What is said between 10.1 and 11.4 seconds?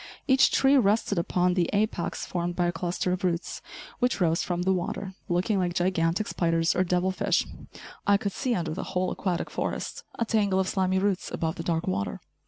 a tangle of slimy roots